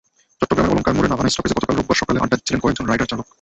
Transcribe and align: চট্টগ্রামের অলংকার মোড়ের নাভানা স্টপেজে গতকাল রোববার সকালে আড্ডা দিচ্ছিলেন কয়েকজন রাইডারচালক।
চট্টগ্রামের 0.39 0.73
অলংকার 0.73 0.93
মোড়ের 0.95 1.11
নাভানা 1.11 1.31
স্টপেজে 1.33 1.55
গতকাল 1.57 1.75
রোববার 1.77 1.99
সকালে 2.01 2.21
আড্ডা 2.23 2.37
দিচ্ছিলেন 2.37 2.61
কয়েকজন 2.63 2.85
রাইডারচালক। 2.87 3.25